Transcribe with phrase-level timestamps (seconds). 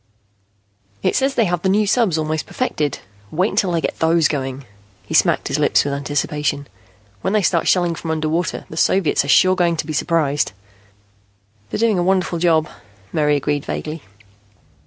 [1.03, 2.97] "It says they have the new subs almost perfected.
[3.29, 4.65] Wait until they get those going."
[5.05, 6.65] He smacked his lips with anticipation.
[7.21, 10.53] "When they start shelling from underwater, the Soviets are sure going to be surprised."
[11.69, 12.67] "They're doing a wonderful job,"
[13.13, 14.01] Mary agreed vaguely.